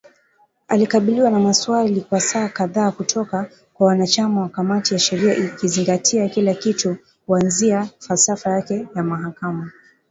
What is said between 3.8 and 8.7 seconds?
wanachama wa kamati ya sheria ikizingatia kila kitu kuanzia falsafa